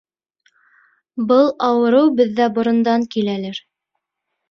[1.33, 3.65] Был ауырыу беҙҙә борондан киләлер.